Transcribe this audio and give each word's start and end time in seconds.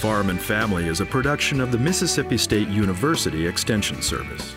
Farm 0.00 0.30
and 0.30 0.40
Family 0.40 0.88
is 0.88 1.02
a 1.02 1.04
production 1.04 1.60
of 1.60 1.72
the 1.72 1.78
Mississippi 1.78 2.38
State 2.38 2.68
University 2.68 3.46
Extension 3.46 4.00
Service. 4.00 4.54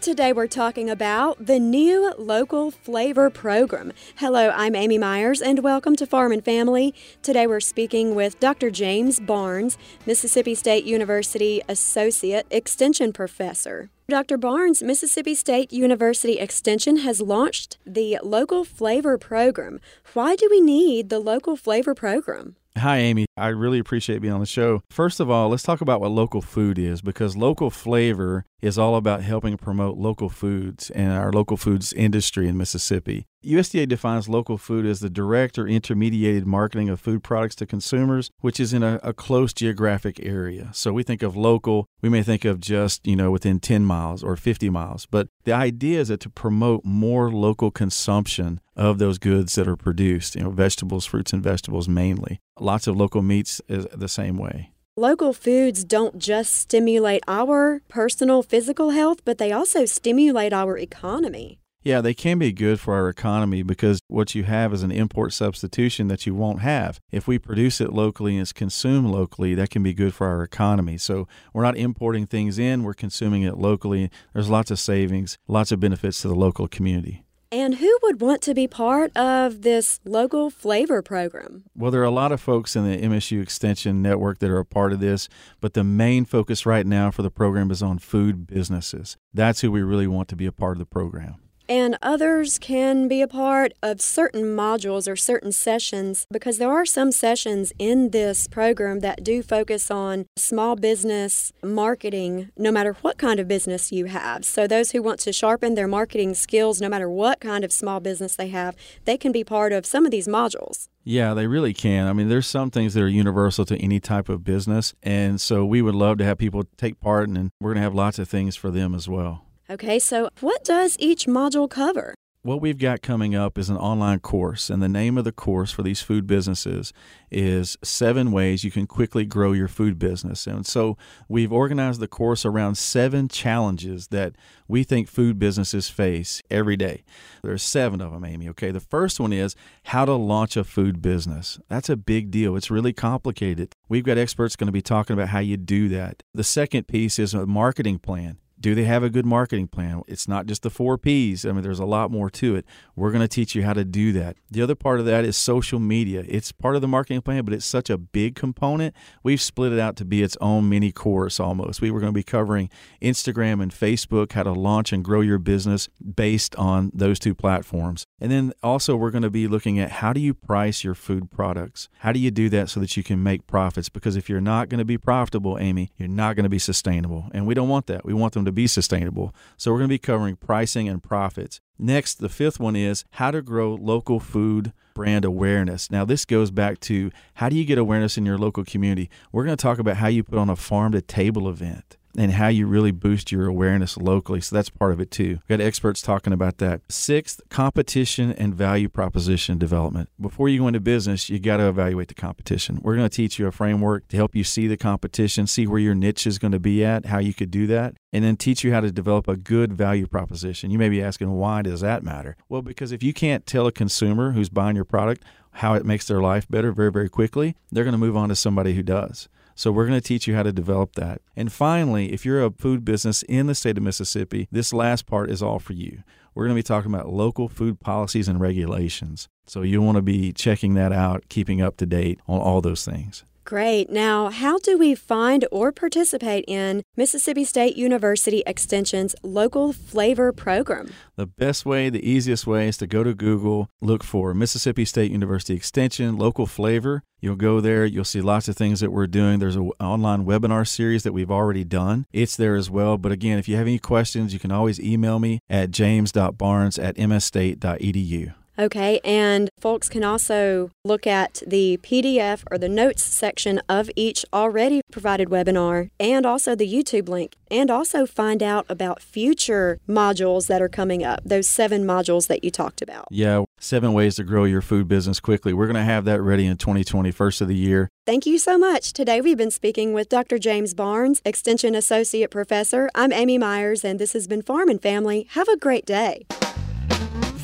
Today 0.00 0.32
we're 0.32 0.46
talking 0.46 0.88
about 0.88 1.44
the 1.44 1.58
new 1.58 2.14
local 2.16 2.70
flavor 2.70 3.28
program. 3.28 3.92
Hello, 4.16 4.48
I'm 4.48 4.74
Amy 4.74 4.96
Myers 4.96 5.42
and 5.42 5.58
welcome 5.58 5.94
to 5.96 6.06
Farm 6.06 6.32
and 6.32 6.42
Family. 6.42 6.94
Today 7.20 7.46
we're 7.46 7.60
speaking 7.60 8.14
with 8.14 8.40
Dr. 8.40 8.70
James 8.70 9.20
Barnes, 9.20 9.76
Mississippi 10.06 10.54
State 10.54 10.84
University 10.84 11.60
Associate 11.68 12.46
Extension 12.50 13.12
Professor. 13.12 13.90
Dr. 14.08 14.38
Barnes, 14.38 14.82
Mississippi 14.82 15.34
State 15.34 15.70
University 15.70 16.38
Extension 16.38 16.96
has 17.00 17.20
launched 17.20 17.76
the 17.84 18.18
Local 18.22 18.64
Flavor 18.64 19.18
Program. 19.18 19.80
Why 20.14 20.34
do 20.34 20.48
we 20.50 20.62
need 20.62 21.10
the 21.10 21.18
Local 21.18 21.58
Flavor 21.58 21.94
Program? 21.94 22.56
Hi, 22.78 22.98
Amy. 22.98 23.26
I 23.36 23.48
really 23.48 23.80
appreciate 23.80 24.20
being 24.20 24.32
on 24.32 24.40
the 24.40 24.46
show. 24.46 24.82
First 24.88 25.18
of 25.18 25.28
all, 25.28 25.48
let's 25.48 25.64
talk 25.64 25.80
about 25.80 26.00
what 26.00 26.12
local 26.12 26.40
food 26.40 26.78
is 26.78 27.02
because 27.02 27.36
local 27.36 27.70
flavor 27.70 28.44
is 28.62 28.78
all 28.78 28.94
about 28.94 29.22
helping 29.22 29.56
promote 29.56 29.98
local 29.98 30.28
foods 30.28 30.88
and 30.90 31.12
our 31.12 31.32
local 31.32 31.56
foods 31.56 31.92
industry 31.92 32.46
in 32.48 32.56
Mississippi. 32.56 33.26
USDA 33.44 33.86
defines 33.86 34.28
local 34.28 34.58
food 34.58 34.84
as 34.84 34.98
the 34.98 35.08
direct 35.08 35.58
or 35.58 35.64
intermediated 35.64 36.44
marketing 36.44 36.88
of 36.88 37.00
food 37.00 37.22
products 37.22 37.54
to 37.56 37.66
consumers, 37.66 38.32
which 38.40 38.58
is 38.58 38.72
in 38.72 38.82
a, 38.82 38.98
a, 39.04 39.12
close 39.12 39.52
geographic 39.52 40.18
area. 40.24 40.70
So 40.72 40.92
we 40.92 41.04
think 41.04 41.22
of 41.22 41.36
local, 41.36 41.86
we 42.02 42.08
may 42.08 42.24
think 42.24 42.44
of 42.44 42.58
just, 42.58 43.06
you 43.06 43.14
know, 43.14 43.30
within 43.30 43.60
10 43.60 43.84
miles 43.84 44.24
or 44.24 44.34
50 44.34 44.70
miles. 44.70 45.06
But 45.06 45.28
the 45.44 45.52
idea 45.52 46.00
is 46.00 46.08
that 46.08 46.18
to 46.20 46.30
promote 46.30 46.84
more 46.84 47.30
local 47.30 47.70
consumption 47.70 48.60
of 48.74 48.98
those 48.98 49.18
goods 49.18 49.54
that 49.54 49.68
are 49.68 49.76
produced, 49.76 50.34
you 50.34 50.42
know, 50.42 50.50
vegetables, 50.50 51.06
fruits, 51.06 51.32
and 51.32 51.42
vegetables 51.42 51.88
mainly. 51.88 52.40
Lots 52.58 52.88
of 52.88 52.96
local 52.96 53.22
meats 53.22 53.60
is 53.68 53.86
the 53.94 54.08
same 54.08 54.36
way. 54.36 54.72
Local 54.96 55.32
foods 55.32 55.84
don't 55.84 56.18
just 56.18 56.54
stimulate 56.54 57.22
our 57.28 57.82
personal 57.86 58.42
physical 58.42 58.90
health, 58.90 59.24
but 59.24 59.38
they 59.38 59.52
also 59.52 59.84
stimulate 59.84 60.52
our 60.52 60.76
economy. 60.76 61.60
Yeah, 61.88 62.02
they 62.02 62.12
can 62.12 62.38
be 62.38 62.52
good 62.52 62.80
for 62.80 62.92
our 62.92 63.08
economy 63.08 63.62
because 63.62 64.00
what 64.08 64.34
you 64.34 64.44
have 64.44 64.74
is 64.74 64.82
an 64.82 64.90
import 64.90 65.32
substitution 65.32 66.08
that 66.08 66.26
you 66.26 66.34
won't 66.34 66.60
have. 66.60 67.00
If 67.10 67.26
we 67.26 67.38
produce 67.38 67.80
it 67.80 67.94
locally 67.94 68.34
and 68.34 68.42
it's 68.42 68.52
consumed 68.52 69.08
locally, 69.08 69.54
that 69.54 69.70
can 69.70 69.82
be 69.82 69.94
good 69.94 70.12
for 70.12 70.26
our 70.26 70.42
economy. 70.42 70.98
So 70.98 71.26
we're 71.54 71.62
not 71.62 71.78
importing 71.78 72.26
things 72.26 72.58
in, 72.58 72.82
we're 72.82 72.92
consuming 72.92 73.42
it 73.42 73.56
locally. 73.56 74.10
There's 74.34 74.50
lots 74.50 74.70
of 74.70 74.78
savings, 74.78 75.38
lots 75.48 75.72
of 75.72 75.80
benefits 75.80 76.20
to 76.20 76.28
the 76.28 76.34
local 76.34 76.68
community. 76.68 77.24
And 77.50 77.76
who 77.76 77.98
would 78.02 78.20
want 78.20 78.42
to 78.42 78.52
be 78.52 78.68
part 78.68 79.16
of 79.16 79.62
this 79.62 79.98
local 80.04 80.50
flavor 80.50 81.00
program? 81.00 81.64
Well, 81.74 81.90
there 81.90 82.02
are 82.02 82.04
a 82.04 82.10
lot 82.10 82.32
of 82.32 82.40
folks 82.42 82.76
in 82.76 82.84
the 82.84 82.98
MSU 82.98 83.42
Extension 83.42 84.02
Network 84.02 84.40
that 84.40 84.50
are 84.50 84.58
a 84.58 84.66
part 84.66 84.92
of 84.92 85.00
this, 85.00 85.30
but 85.58 85.72
the 85.72 85.84
main 85.84 86.26
focus 86.26 86.66
right 86.66 86.86
now 86.86 87.10
for 87.10 87.22
the 87.22 87.30
program 87.30 87.70
is 87.70 87.82
on 87.82 87.98
food 87.98 88.46
businesses. 88.46 89.16
That's 89.32 89.62
who 89.62 89.72
we 89.72 89.80
really 89.80 90.06
want 90.06 90.28
to 90.28 90.36
be 90.36 90.44
a 90.44 90.52
part 90.52 90.76
of 90.76 90.80
the 90.80 90.84
program 90.84 91.36
and 91.68 91.98
others 92.00 92.58
can 92.58 93.08
be 93.08 93.20
a 93.20 93.28
part 93.28 93.72
of 93.82 94.00
certain 94.00 94.42
modules 94.56 95.10
or 95.10 95.16
certain 95.16 95.52
sessions 95.52 96.26
because 96.30 96.58
there 96.58 96.70
are 96.70 96.86
some 96.86 97.12
sessions 97.12 97.72
in 97.78 98.10
this 98.10 98.46
program 98.48 99.00
that 99.00 99.22
do 99.22 99.42
focus 99.42 99.90
on 99.90 100.26
small 100.36 100.76
business 100.76 101.52
marketing, 101.62 102.50
no 102.56 102.72
matter 102.72 102.94
what 103.02 103.18
kind 103.18 103.38
of 103.38 103.46
business 103.46 103.92
you 103.92 104.06
have. 104.06 104.44
So, 104.44 104.66
those 104.66 104.92
who 104.92 105.02
want 105.02 105.20
to 105.20 105.32
sharpen 105.32 105.74
their 105.74 105.88
marketing 105.88 106.34
skills, 106.34 106.80
no 106.80 106.88
matter 106.88 107.10
what 107.10 107.40
kind 107.40 107.64
of 107.64 107.72
small 107.72 108.00
business 108.00 108.36
they 108.36 108.48
have, 108.48 108.74
they 109.04 109.16
can 109.16 109.32
be 109.32 109.44
part 109.44 109.72
of 109.72 109.84
some 109.84 110.04
of 110.04 110.10
these 110.10 110.28
modules. 110.28 110.88
Yeah, 111.04 111.32
they 111.32 111.46
really 111.46 111.72
can. 111.72 112.06
I 112.06 112.12
mean, 112.12 112.28
there's 112.28 112.46
some 112.46 112.70
things 112.70 112.94
that 112.94 113.02
are 113.02 113.08
universal 113.08 113.64
to 113.66 113.76
any 113.78 113.98
type 113.98 114.28
of 114.28 114.44
business. 114.44 114.94
And 115.02 115.40
so 115.40 115.64
we 115.64 115.80
would 115.80 115.94
love 115.94 116.18
to 116.18 116.24
have 116.24 116.38
people 116.38 116.64
take 116.76 117.00
part, 117.00 117.28
and 117.28 117.50
we're 117.60 117.70
going 117.70 117.80
to 117.80 117.82
have 117.82 117.94
lots 117.94 118.18
of 118.18 118.28
things 118.28 118.56
for 118.56 118.70
them 118.70 118.94
as 118.94 119.08
well. 119.08 119.47
Okay, 119.70 119.98
so 119.98 120.30
what 120.40 120.64
does 120.64 120.96
each 120.98 121.26
module 121.26 121.68
cover? 121.68 122.14
What 122.40 122.62
we've 122.62 122.78
got 122.78 123.02
coming 123.02 123.34
up 123.34 123.58
is 123.58 123.68
an 123.68 123.76
online 123.76 124.20
course, 124.20 124.70
and 124.70 124.82
the 124.82 124.88
name 124.88 125.18
of 125.18 125.24
the 125.24 125.32
course 125.32 125.70
for 125.70 125.82
these 125.82 126.00
food 126.00 126.26
businesses 126.26 126.94
is 127.30 127.76
Seven 127.84 128.32
Ways 128.32 128.64
You 128.64 128.70
Can 128.70 128.86
Quickly 128.86 129.26
Grow 129.26 129.52
Your 129.52 129.68
Food 129.68 129.98
Business. 129.98 130.46
And 130.46 130.66
so 130.66 130.96
we've 131.28 131.52
organized 131.52 132.00
the 132.00 132.08
course 132.08 132.46
around 132.46 132.76
seven 132.76 133.28
challenges 133.28 134.06
that 134.06 134.36
we 134.66 134.84
think 134.84 135.06
food 135.06 135.38
businesses 135.38 135.90
face 135.90 136.42
every 136.50 136.78
day. 136.78 137.04
There's 137.42 137.62
seven 137.62 138.00
of 138.00 138.12
them, 138.12 138.24
Amy. 138.24 138.48
Okay, 138.48 138.70
the 138.70 138.80
first 138.80 139.20
one 139.20 139.34
is 139.34 139.54
how 139.82 140.06
to 140.06 140.14
launch 140.14 140.56
a 140.56 140.64
food 140.64 141.02
business. 141.02 141.60
That's 141.68 141.90
a 141.90 141.96
big 141.96 142.30
deal, 142.30 142.56
it's 142.56 142.70
really 142.70 142.94
complicated. 142.94 143.74
We've 143.86 144.04
got 144.04 144.16
experts 144.16 144.56
going 144.56 144.68
to 144.68 144.72
be 144.72 144.80
talking 144.80 145.12
about 145.12 145.28
how 145.28 145.40
you 145.40 145.58
do 145.58 145.90
that. 145.90 146.22
The 146.32 146.44
second 146.44 146.88
piece 146.88 147.18
is 147.18 147.34
a 147.34 147.44
marketing 147.44 147.98
plan 147.98 148.38
do 148.60 148.74
they 148.74 148.84
have 148.84 149.02
a 149.02 149.10
good 149.10 149.26
marketing 149.26 149.68
plan? 149.68 150.02
It's 150.06 150.26
not 150.26 150.46
just 150.46 150.62
the 150.62 150.70
four 150.70 150.98
P's. 150.98 151.44
I 151.44 151.52
mean, 151.52 151.62
there's 151.62 151.78
a 151.78 151.84
lot 151.84 152.10
more 152.10 152.28
to 152.30 152.56
it. 152.56 152.64
We're 152.96 153.10
going 153.10 153.22
to 153.22 153.28
teach 153.28 153.54
you 153.54 153.62
how 153.62 153.72
to 153.72 153.84
do 153.84 154.12
that. 154.12 154.36
The 154.50 154.62
other 154.62 154.74
part 154.74 155.00
of 155.00 155.06
that 155.06 155.24
is 155.24 155.36
social 155.36 155.78
media. 155.78 156.24
It's 156.26 156.52
part 156.52 156.74
of 156.74 156.80
the 156.80 156.88
marketing 156.88 157.22
plan, 157.22 157.44
but 157.44 157.54
it's 157.54 157.66
such 157.66 157.90
a 157.90 157.98
big 157.98 158.34
component. 158.34 158.94
We've 159.22 159.40
split 159.40 159.72
it 159.72 159.78
out 159.78 159.96
to 159.96 160.04
be 160.04 160.22
its 160.22 160.36
own 160.40 160.68
mini 160.68 160.92
course 160.92 161.38
almost. 161.38 161.80
We 161.80 161.90
were 161.90 162.00
going 162.00 162.12
to 162.12 162.18
be 162.18 162.22
covering 162.22 162.70
Instagram 163.00 163.62
and 163.62 163.72
Facebook, 163.72 164.32
how 164.32 164.42
to 164.42 164.52
launch 164.52 164.92
and 164.92 165.04
grow 165.04 165.20
your 165.20 165.38
business 165.38 165.88
based 166.16 166.56
on 166.56 166.90
those 166.92 167.18
two 167.18 167.34
platforms. 167.34 168.06
And 168.20 168.32
then 168.32 168.52
also, 168.62 168.96
we're 168.96 169.12
going 169.12 169.22
to 169.22 169.30
be 169.30 169.46
looking 169.46 169.78
at 169.78 169.90
how 169.90 170.12
do 170.12 170.20
you 170.20 170.34
price 170.34 170.82
your 170.82 170.94
food 170.94 171.30
products? 171.30 171.88
How 171.98 172.12
do 172.12 172.18
you 172.18 172.30
do 172.30 172.48
that 172.48 172.70
so 172.70 172.80
that 172.80 172.96
you 172.96 173.04
can 173.04 173.22
make 173.22 173.46
profits? 173.46 173.88
Because 173.88 174.16
if 174.16 174.28
you're 174.28 174.40
not 174.40 174.68
going 174.68 174.78
to 174.78 174.84
be 174.84 174.98
profitable, 174.98 175.58
Amy, 175.58 175.92
you're 175.96 176.08
not 176.08 176.34
going 176.34 176.44
to 176.44 176.50
be 176.50 176.58
sustainable. 176.58 177.28
And 177.32 177.46
we 177.46 177.54
don't 177.54 177.68
want 177.68 177.86
that. 177.86 178.04
We 178.04 178.14
want 178.14 178.32
them 178.32 178.44
to 178.48 178.52
be 178.52 178.66
sustainable. 178.66 179.34
So 179.56 179.70
we're 179.70 179.78
going 179.78 179.88
to 179.88 179.94
be 179.94 179.98
covering 179.98 180.36
pricing 180.36 180.88
and 180.88 181.02
profits. 181.02 181.60
Next, 181.78 182.16
the 182.16 182.28
fifth 182.28 182.58
one 182.58 182.74
is 182.74 183.04
how 183.12 183.30
to 183.30 183.42
grow 183.42 183.74
local 183.74 184.18
food 184.18 184.72
brand 184.94 185.24
awareness. 185.24 185.90
Now, 185.90 186.04
this 186.04 186.24
goes 186.24 186.50
back 186.50 186.80
to 186.80 187.12
how 187.34 187.48
do 187.48 187.56
you 187.56 187.64
get 187.64 187.78
awareness 187.78 188.18
in 188.18 188.26
your 188.26 188.38
local 188.38 188.64
community? 188.64 189.10
We're 189.30 189.44
going 189.44 189.56
to 189.56 189.62
talk 189.62 189.78
about 189.78 189.98
how 189.98 190.08
you 190.08 190.24
put 190.24 190.38
on 190.38 190.50
a 190.50 190.56
farm 190.56 190.92
to 190.92 191.00
table 191.00 191.48
event 191.48 191.97
and 192.18 192.32
how 192.32 192.48
you 192.48 192.66
really 192.66 192.90
boost 192.90 193.30
your 193.32 193.46
awareness 193.46 193.96
locally. 193.96 194.40
So 194.40 194.56
that's 194.56 194.70
part 194.70 194.92
of 194.92 195.00
it 195.00 195.10
too. 195.10 195.40
We've 195.48 195.58
got 195.58 195.60
experts 195.60 196.02
talking 196.02 196.32
about 196.32 196.58
that. 196.58 196.80
Sixth, 196.88 197.40
competition 197.48 198.32
and 198.32 198.54
value 198.54 198.88
proposition 198.88 199.58
development. 199.58 200.08
Before 200.20 200.48
you 200.48 200.60
go 200.60 200.68
into 200.68 200.80
business, 200.80 201.30
you 201.30 201.38
got 201.38 201.58
to 201.58 201.68
evaluate 201.68 202.08
the 202.08 202.14
competition. 202.14 202.80
We're 202.82 202.96
going 202.96 203.08
to 203.08 203.16
teach 203.16 203.38
you 203.38 203.46
a 203.46 203.52
framework 203.52 204.08
to 204.08 204.16
help 204.16 204.34
you 204.34 204.44
see 204.44 204.66
the 204.66 204.76
competition, 204.76 205.46
see 205.46 205.66
where 205.66 205.78
your 205.78 205.94
niche 205.94 206.26
is 206.26 206.38
going 206.38 206.52
to 206.52 206.60
be 206.60 206.84
at, 206.84 207.06
how 207.06 207.18
you 207.18 207.34
could 207.34 207.50
do 207.50 207.66
that, 207.68 207.94
and 208.12 208.24
then 208.24 208.36
teach 208.36 208.64
you 208.64 208.72
how 208.72 208.80
to 208.80 208.90
develop 208.90 209.28
a 209.28 209.36
good 209.36 209.72
value 209.72 210.06
proposition. 210.06 210.70
You 210.70 210.78
may 210.78 210.88
be 210.88 211.02
asking, 211.02 211.30
why 211.30 211.62
does 211.62 211.80
that 211.80 212.02
matter? 212.02 212.36
Well, 212.48 212.62
because 212.62 212.92
if 212.92 213.02
you 213.02 213.12
can't 213.12 213.46
tell 213.46 213.66
a 213.66 213.72
consumer 213.72 214.32
who's 214.32 214.48
buying 214.48 214.76
your 214.76 214.84
product 214.84 215.24
how 215.52 215.74
it 215.74 215.84
makes 215.84 216.06
their 216.06 216.20
life 216.20 216.48
better 216.48 216.72
very, 216.72 216.92
very 216.92 217.08
quickly, 217.08 217.56
they're 217.70 217.84
going 217.84 217.92
to 217.92 217.98
move 217.98 218.16
on 218.16 218.28
to 218.28 218.36
somebody 218.36 218.74
who 218.74 218.82
does. 218.82 219.28
So 219.58 219.72
we're 219.72 219.88
going 219.88 220.00
to 220.00 220.06
teach 220.06 220.28
you 220.28 220.36
how 220.36 220.44
to 220.44 220.52
develop 220.52 220.92
that. 220.92 221.20
And 221.34 221.52
finally, 221.52 222.12
if 222.12 222.24
you're 222.24 222.44
a 222.44 222.52
food 222.52 222.84
business 222.84 223.24
in 223.24 223.48
the 223.48 223.56
state 223.56 223.76
of 223.76 223.82
Mississippi, 223.82 224.46
this 224.52 224.72
last 224.72 225.04
part 225.04 225.32
is 225.32 225.42
all 225.42 225.58
for 225.58 225.72
you. 225.72 226.04
We're 226.32 226.44
going 226.44 226.54
to 226.54 226.58
be 226.60 226.62
talking 226.62 226.94
about 226.94 227.12
local 227.12 227.48
food 227.48 227.80
policies 227.80 228.28
and 228.28 228.40
regulations. 228.40 229.28
So 229.48 229.62
you'll 229.62 229.84
want 229.84 229.96
to 229.96 230.02
be 230.02 230.32
checking 230.32 230.74
that 230.74 230.92
out, 230.92 231.24
keeping 231.28 231.60
up 231.60 231.76
to 231.78 231.86
date 231.86 232.20
on 232.28 232.38
all 232.38 232.60
those 232.60 232.84
things. 232.84 233.24
Great. 233.48 233.88
Now, 233.88 234.28
how 234.28 234.58
do 234.58 234.76
we 234.76 234.94
find 234.94 235.46
or 235.50 235.72
participate 235.72 236.44
in 236.46 236.82
Mississippi 236.98 237.44
State 237.44 237.78
University 237.78 238.42
Extension's 238.46 239.14
local 239.22 239.72
flavor 239.72 240.32
program? 240.32 240.92
The 241.16 241.24
best 241.24 241.64
way, 241.64 241.88
the 241.88 242.06
easiest 242.06 242.46
way 242.46 242.68
is 242.68 242.76
to 242.76 242.86
go 242.86 243.02
to 243.02 243.14
Google, 243.14 243.70
look 243.80 244.04
for 244.04 244.34
Mississippi 244.34 244.84
State 244.84 245.10
University 245.10 245.54
Extension 245.54 246.18
local 246.18 246.44
flavor. 246.44 247.04
You'll 247.22 247.36
go 247.36 247.62
there, 247.62 247.86
you'll 247.86 248.04
see 248.04 248.20
lots 248.20 248.48
of 248.48 248.56
things 248.58 248.80
that 248.80 248.92
we're 248.92 249.06
doing. 249.06 249.38
There's 249.38 249.56
an 249.56 249.70
online 249.80 250.26
webinar 250.26 250.68
series 250.68 251.02
that 251.04 251.14
we've 251.14 251.30
already 251.30 251.64
done. 251.64 252.04
It's 252.12 252.36
there 252.36 252.54
as 252.54 252.68
well. 252.68 252.98
But 252.98 253.12
again, 253.12 253.38
if 253.38 253.48
you 253.48 253.56
have 253.56 253.66
any 253.66 253.78
questions, 253.78 254.34
you 254.34 254.38
can 254.38 254.52
always 254.52 254.78
email 254.78 255.18
me 255.18 255.40
at 255.48 255.70
james.barnes 255.70 256.78
at 256.78 256.96
msstate.edu. 256.96 258.34
Okay, 258.58 258.98
and 259.04 259.50
folks 259.60 259.88
can 259.88 260.02
also 260.02 260.70
look 260.84 261.06
at 261.06 261.42
the 261.46 261.78
PDF 261.80 262.42
or 262.50 262.58
the 262.58 262.68
notes 262.68 263.04
section 263.04 263.60
of 263.68 263.88
each 263.94 264.24
already 264.32 264.80
provided 264.90 265.28
webinar 265.28 265.90
and 266.00 266.26
also 266.26 266.56
the 266.56 266.70
YouTube 266.70 267.08
link, 267.08 267.36
and 267.52 267.70
also 267.70 268.04
find 268.04 268.42
out 268.42 268.66
about 268.68 269.00
future 269.00 269.78
modules 269.88 270.48
that 270.48 270.60
are 270.60 270.68
coming 270.68 271.04
up, 271.04 271.20
those 271.24 271.48
seven 271.48 271.84
modules 271.84 272.26
that 272.26 272.42
you 272.42 272.50
talked 272.50 272.82
about. 272.82 273.06
Yeah, 273.12 273.44
seven 273.60 273.92
ways 273.92 274.16
to 274.16 274.24
grow 274.24 274.42
your 274.42 274.60
food 274.60 274.88
business 274.88 275.20
quickly. 275.20 275.52
We're 275.52 275.66
going 275.66 275.76
to 275.76 275.82
have 275.82 276.04
that 276.06 276.20
ready 276.20 276.44
in 276.44 276.56
2020, 276.56 277.12
first 277.12 277.40
of 277.40 277.46
the 277.46 277.54
year. 277.54 277.88
Thank 278.06 278.26
you 278.26 278.38
so 278.38 278.58
much. 278.58 278.92
Today 278.92 279.20
we've 279.20 279.38
been 279.38 279.52
speaking 279.52 279.92
with 279.92 280.08
Dr. 280.08 280.36
James 280.38 280.74
Barnes, 280.74 281.22
Extension 281.24 281.76
Associate 281.76 282.30
Professor. 282.30 282.90
I'm 282.94 283.12
Amy 283.12 283.38
Myers, 283.38 283.84
and 283.84 284.00
this 284.00 284.14
has 284.14 284.26
been 284.26 284.42
Farm 284.42 284.68
and 284.68 284.82
Family. 284.82 285.28
Have 285.30 285.46
a 285.46 285.56
great 285.56 285.86
day. 285.86 286.26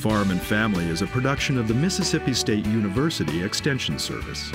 Farm 0.05 0.31
and 0.31 0.43
Family 0.43 0.85
is 0.85 1.01
a 1.01 1.07
production 1.07 1.57
of 1.57 1.67
the 1.67 1.73
Mississippi 1.73 2.35
State 2.35 2.67
University 2.67 3.43
Extension 3.43 3.99
Service. 3.99 4.53